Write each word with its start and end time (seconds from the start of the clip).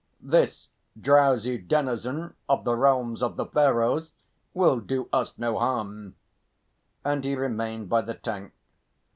"This 0.23 0.69
drowsy 0.99 1.59
denison 1.59 2.33
of 2.49 2.63
the 2.63 2.75
realms 2.75 3.21
of 3.21 3.35
the 3.35 3.45
Pharaohs 3.45 4.13
will 4.51 4.79
do 4.79 5.07
us 5.13 5.37
no 5.37 5.59
harm." 5.59 6.15
And 7.05 7.23
he 7.23 7.35
remained 7.35 7.87
by 7.87 8.01
the 8.01 8.15
tank. 8.15 8.51